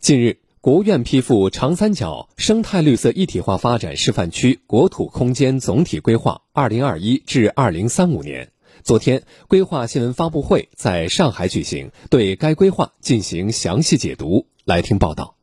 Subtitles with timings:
[0.00, 8.52] 近日，国务院批复长三角生态绿色一体化发展示范区国土空间总体规划（二零二一至二零三五年）。
[8.84, 14.46] 昨天，规划新闻发布会在上海举行，对该规划进行详细解读。
[14.64, 15.37] 来听报道。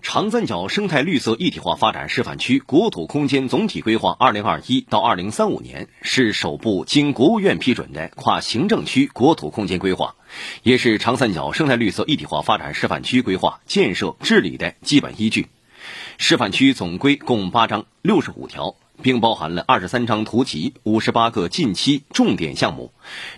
[0.00, 10.14] 长三角生态绿色一体化发展示范区国土空间总体规划（二零二一到二零三五年）是首部经国务院批准的跨行政区国土空间规划，
[10.62, 15.48] 也是长三角生态绿色一体化发展示范区规划建设治理的基本依据。
[16.16, 18.76] 示范区总规共八章，六十五条。
[19.02, 22.92] 并包含了二十三张图集、五十八个近期重点项目，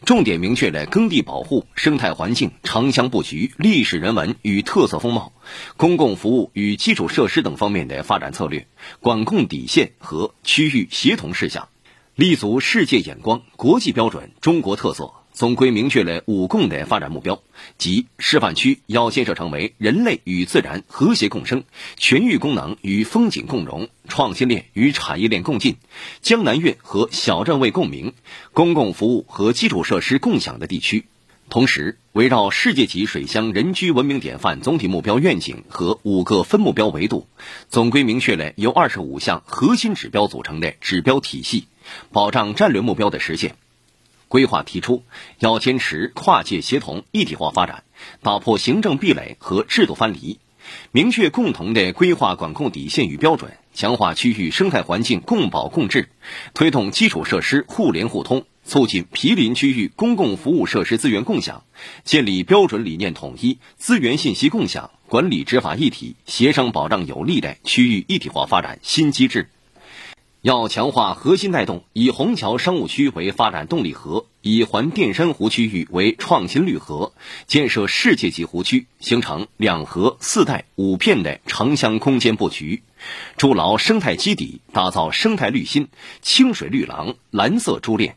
[0.05, 5.33] 重点明确了耕地保护、生态环境、城乡布局、历史人文与特色风貌、
[5.77, 8.66] 公共服务与基础设施等方面的发展策略、
[9.00, 11.69] 管控底线和区域协同事项，
[12.14, 15.12] 立足世界眼光、国际标准、中国特色。
[15.40, 17.40] 总规明确了五共的发展目标，
[17.78, 21.64] 即示范区要建设成为人类与自然和谐共生、
[21.96, 25.77] 全域功能与风景共融、创新链与产业链共进、
[26.20, 28.12] 江南粤和小镇为共鸣、
[28.52, 31.06] 公共服务和基础设施共享的地区。
[31.48, 37.27] 同时，围绕世界级水乡人居文明典范总体目标愿景和五个分目标维度，
[37.70, 41.64] 总规明确了由二十五项核心指标组成的指标体系，
[42.12, 43.56] 保障战略目标的实现。
[44.31, 45.03] 规划提出，
[45.41, 47.83] 要坚持跨界协同一体化发展，
[48.23, 50.39] 打破行政壁垒和制度藩篱，
[50.92, 56.09] 明确共同的规划管控底线与标准，强化区域生态环境共保共治，
[56.55, 61.65] 推动基础设施互联互通，促进毗邻区域公共服务设施资源共享，
[62.05, 69.50] 建立标准理念统一、资源信息共享、管理执法一体、协商保障有力的区域一体化发展新机制。
[70.42, 77.12] 要强化核心带动，以虹桥商务区为发展动力核，以环淀山湖区域为创新绿核，
[77.47, 82.82] 建设世界级湖区，形成两核四带五片的城乡空间布局，
[83.36, 85.88] 筑牢生态基底，打造生态绿心、
[86.22, 88.16] 清水绿廊、蓝色珠链。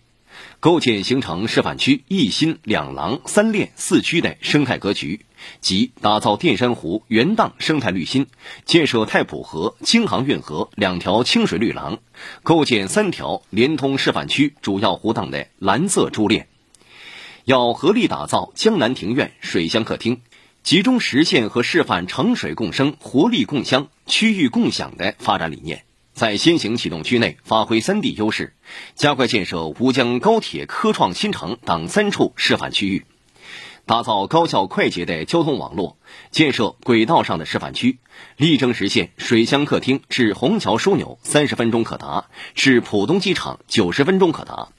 [0.59, 5.25] 构建形成示范区一心两廊三链四区的生态格局，
[5.59, 8.27] 即打造淀山湖原荡生态绿心，
[8.65, 11.99] 建设太浦河、京杭运河两条清水绿廊，
[12.43, 16.47] 构建三条连通示范区主要湖荡的蓝色珠链。
[17.45, 20.21] 要合力打造江南庭院水乡客厅，
[20.63, 25.83] 集中实现和示范城水共生、活力共乡、区域共享的发展理念。
[26.13, 28.53] 在先行启动区内发挥三地优势，
[28.93, 33.05] 加快建设吴江高铁科创新城等三处示范区域，
[33.87, 35.97] 打造高效快捷的交通网络，
[36.29, 37.97] 建设轨道上的示范区，
[38.37, 44.69] 力争实现水乡客厅至虹桥枢纽三十分钟可达，至浦东机场九十分钟可达，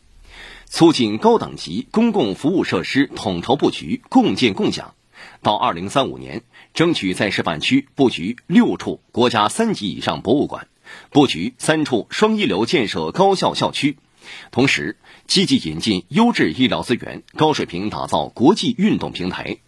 [0.66, 4.94] 促进高等级公共服务设施统筹布局、共建共享。
[5.42, 6.42] 到二零三五年，
[6.74, 10.68] 争取在示范区布局六处国家三级以上博物馆。
[11.10, 13.96] 布局三处双一流建设高校校区，
[14.50, 14.96] 同时
[15.26, 19.58] 积极引进优质医疗资源，高水平打造国际运动平台。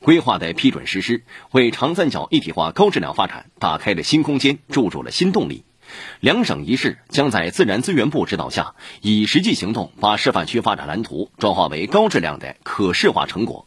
[0.00, 5.64] 规划的批准实施，为长三角一体化高质量发展打开了新空间，注入了新动力。
[6.20, 13.66] 两省一市将在自然资源部指导下，以实际行动把示范区发展蓝图转化为高质量的可视化成果，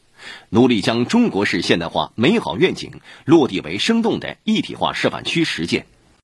[0.49, 5.85] 努力将中国式现代化美好愿景落地为生动的一体化示范区实践。